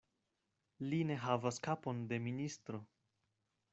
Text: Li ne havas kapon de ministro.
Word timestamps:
Li 0.93 1.01
ne 1.11 1.17
havas 1.25 1.61
kapon 1.67 2.01
de 2.13 2.19
ministro. 2.29 2.81